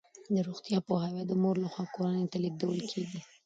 [0.33, 3.19] د روغتیا پوهاوی د مور لخوا کورنۍ ته لیږدول کیږي.